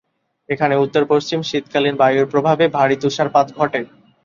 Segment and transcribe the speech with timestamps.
[0.49, 3.81] এখানে উত্তরপশ্চিম শীতকালীন বায়ুর প্রভাবে ভারি তুষারপাত ঘটে।